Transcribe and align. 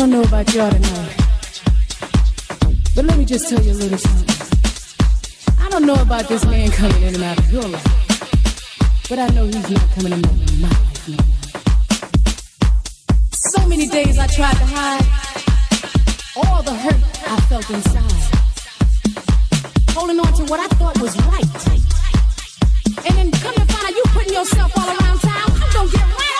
I 0.00 0.04
don't 0.04 0.12
know 0.12 0.22
about 0.22 0.54
y'all 0.54 0.70
tonight, 0.70 1.16
but 2.94 3.04
let 3.04 3.18
me 3.18 3.26
just 3.26 3.50
tell 3.50 3.60
you 3.62 3.72
a 3.72 3.74
little 3.74 3.98
something. 3.98 4.34
I 5.60 5.68
don't 5.68 5.84
know 5.84 6.00
about 6.00 6.26
this 6.26 6.42
man 6.46 6.70
coming 6.70 7.02
in 7.02 7.16
and 7.16 7.22
out 7.22 7.38
of 7.38 7.52
your 7.52 7.64
life, 7.64 7.84
but 9.10 9.18
I 9.18 9.28
know 9.34 9.44
he's 9.44 9.70
not 9.70 9.90
coming 9.90 10.12
in 10.12 10.24
and 10.24 10.26
out 10.26 10.32
of 10.32 10.58
my 10.58 10.68
life 10.68 11.06
no 11.06 11.16
more. 11.16 11.36
So 13.30 13.66
many 13.68 13.88
days 13.88 14.18
I 14.18 14.26
tried 14.26 14.56
to 14.56 14.64
hide 14.64 15.04
all 16.34 16.62
the 16.62 16.72
hurt 16.72 17.04
I 17.28 17.38
felt 17.50 17.68
inside, 17.68 18.24
holding 19.90 20.18
on 20.18 20.32
to 20.32 20.44
what 20.44 20.60
I 20.60 20.68
thought 20.78 20.98
was 20.98 21.14
right, 21.28 21.44
and 23.06 23.18
then 23.18 23.30
come 23.32 23.54
to 23.54 23.66
find 23.66 23.84
out 23.84 23.94
you 23.94 24.02
putting 24.06 24.32
yourself 24.32 24.72
all 24.78 24.88
around 24.88 25.20
town. 25.20 25.50
I'm 25.52 25.72
gonna 25.74 25.90
get 25.90 26.00
right 26.00 26.39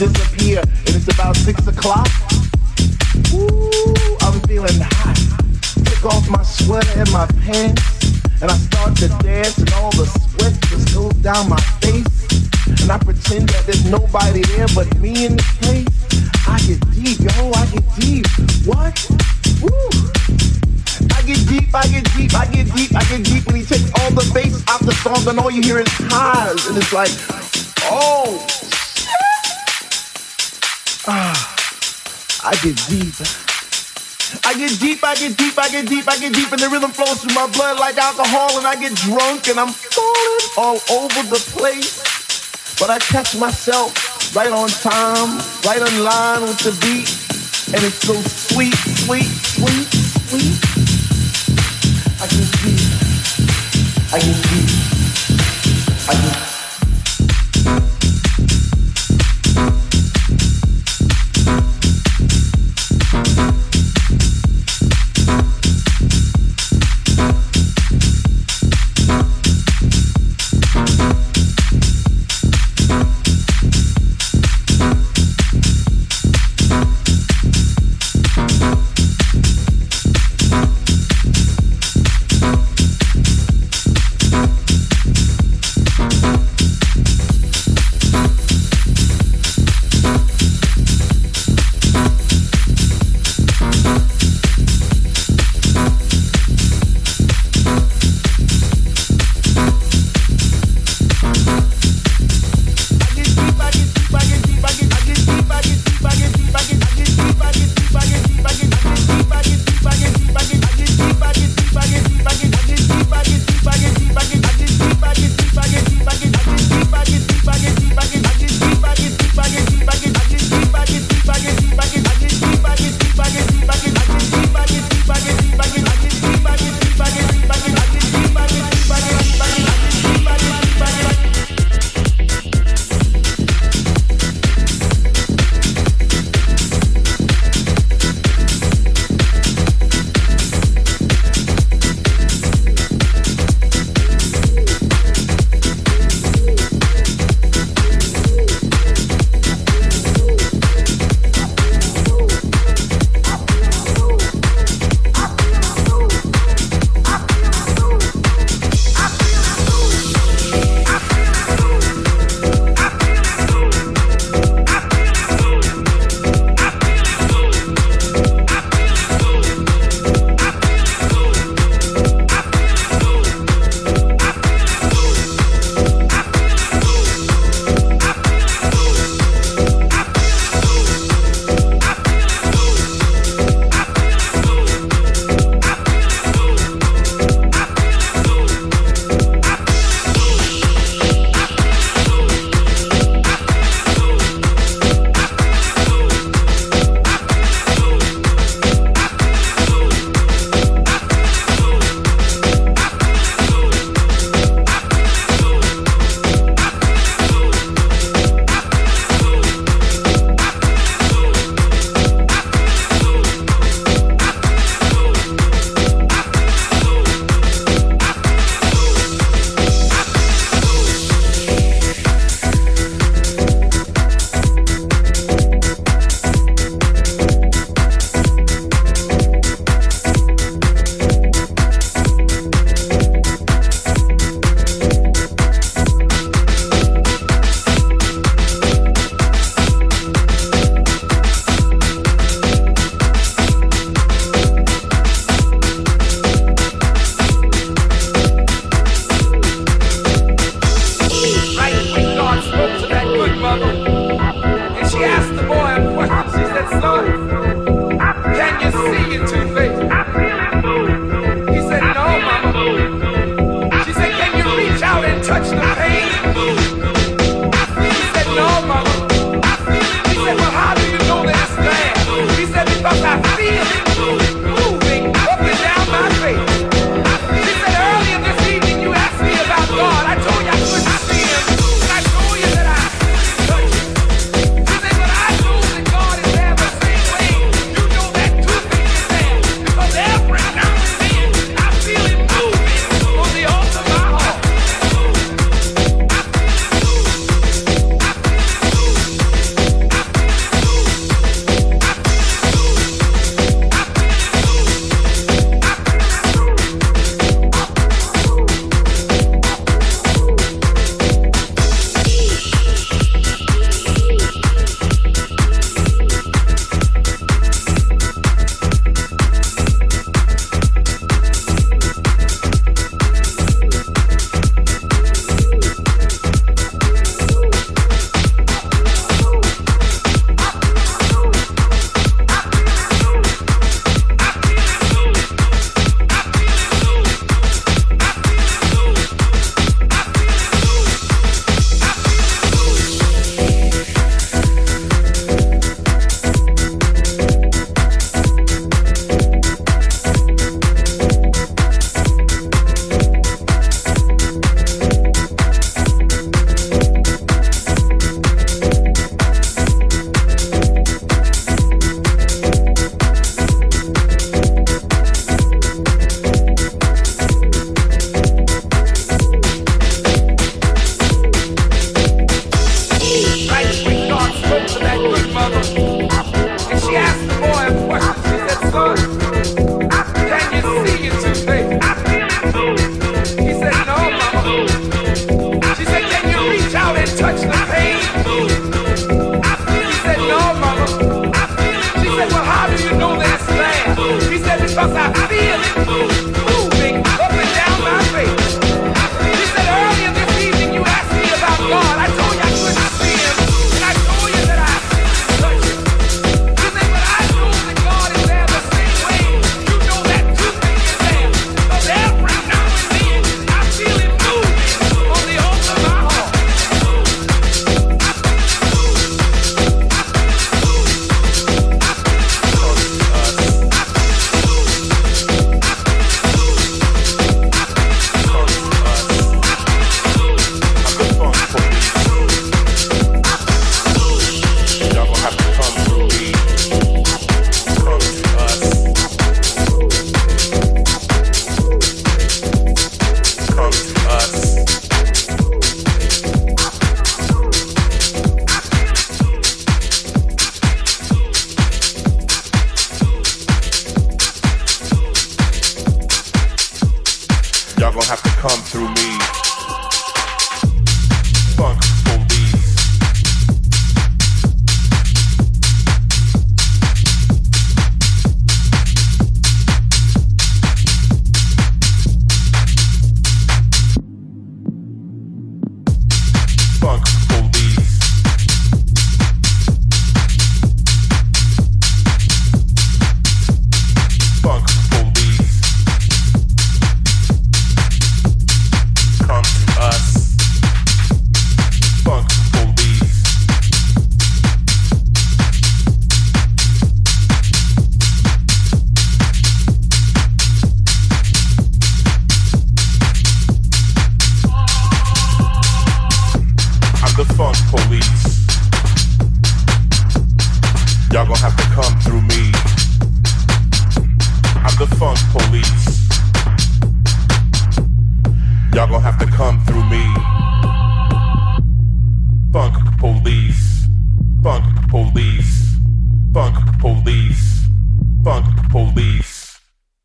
Like, 0.00 0.29
get 36.30 36.38
deep, 36.38 36.52
and 36.52 36.60
the 36.60 36.68
rhythm 36.68 36.90
flows 36.90 37.22
through 37.22 37.34
my 37.34 37.46
blood 37.52 37.78
like 37.78 37.96
alcohol, 37.98 38.58
and 38.58 38.66
I 38.66 38.76
get 38.76 38.94
drunk, 38.94 39.48
and 39.48 39.58
I'm 39.58 39.72
falling 39.72 40.46
all 40.56 40.78
over 40.90 41.22
the 41.28 41.40
place. 41.56 42.02
But 42.78 42.90
I 42.90 42.98
catch 42.98 43.36
myself 43.36 44.34
right 44.34 44.50
on 44.50 44.68
time, 44.68 45.38
right 45.64 45.82
on 45.82 46.04
line 46.04 46.42
with 46.42 46.58
the 46.60 46.72
beat, 46.80 47.08
and 47.74 47.84
it's 47.84 48.00
so 48.06 48.14
sweet, 48.14 48.74
sweet, 48.74 49.26
sweet, 49.26 49.88
sweet. 50.28 50.58
I 52.20 52.26
can 52.26 52.44
see, 52.58 52.76
I 54.12 54.18
can 54.20 54.34
see, 54.34 54.79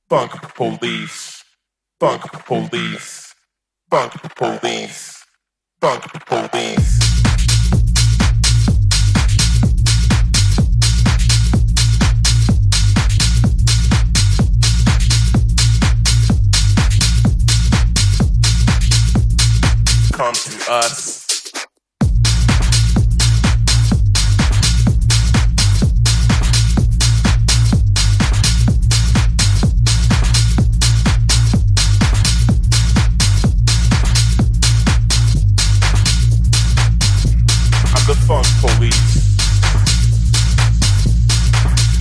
Bunk 0.08 0.34
police. 0.54 1.44
Bunk 2.00 2.22
police. 2.46 3.34
Bunk 3.90 4.14
police. 4.36 5.26
Bunk 5.80 6.04
police. 6.28 7.00
Come 20.14 20.34
to 20.36 20.72
us. 20.72 21.15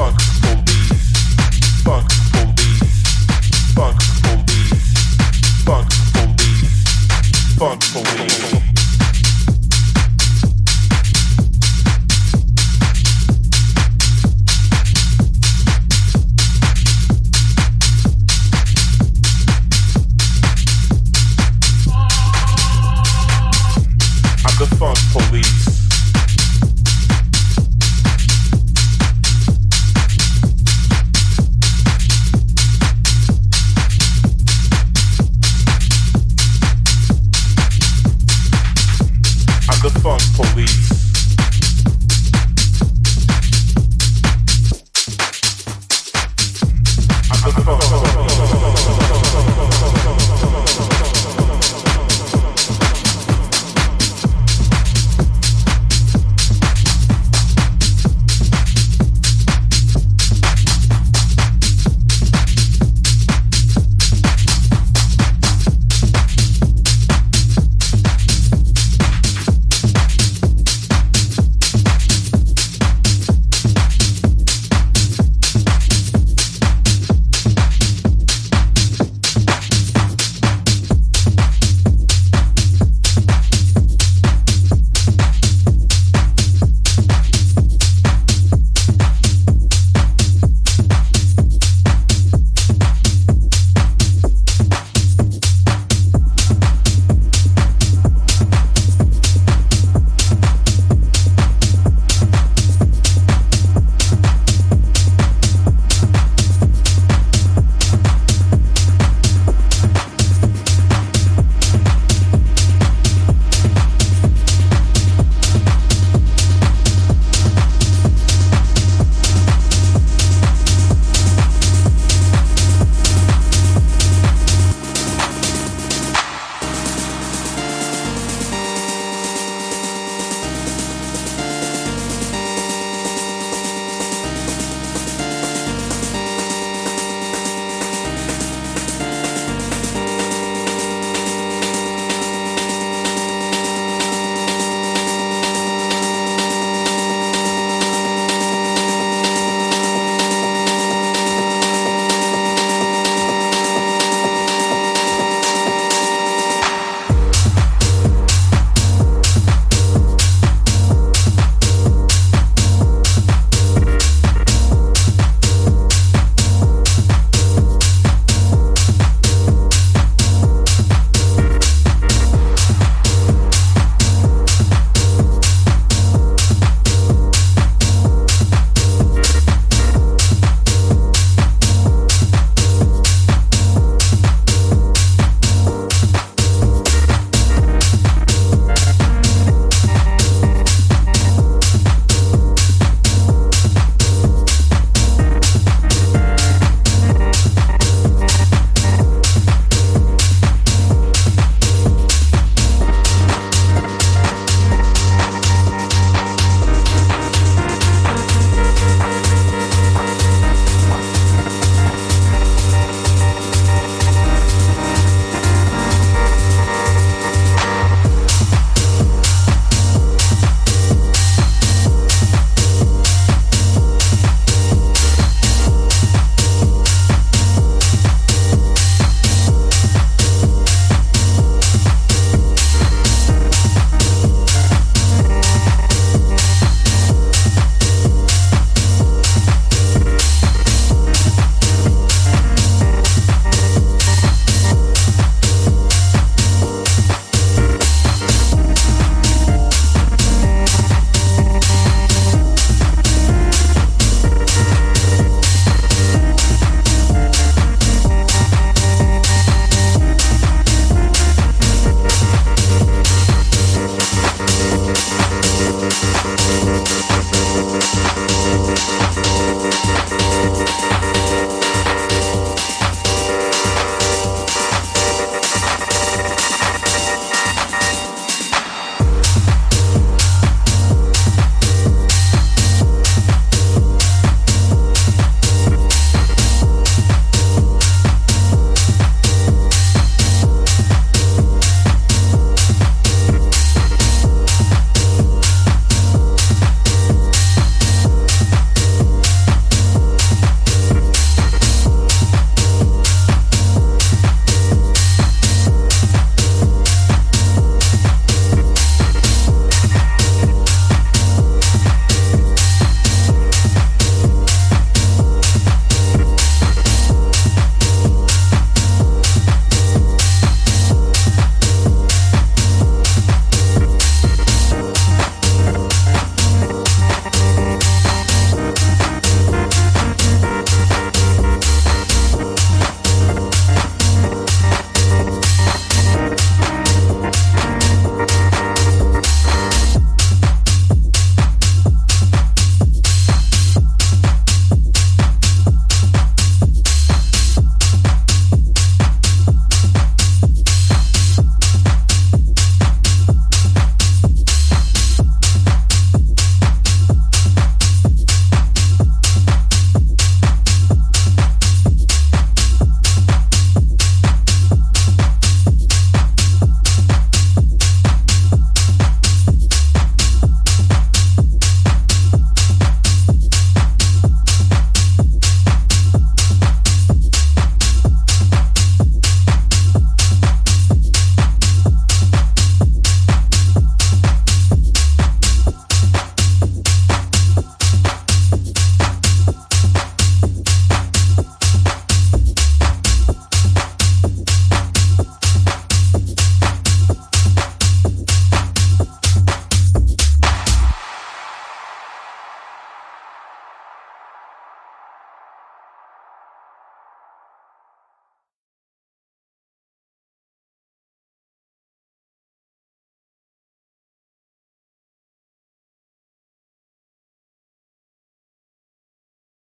fuck. 0.00 0.29